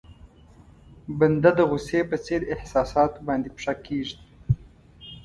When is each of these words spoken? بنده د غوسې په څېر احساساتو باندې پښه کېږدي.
بنده 1.17 1.51
د 1.57 1.59
غوسې 1.69 1.99
په 2.09 2.17
څېر 2.25 2.41
احساساتو 2.53 3.19
باندې 3.27 3.49
پښه 3.55 3.73
کېږدي. 3.85 4.23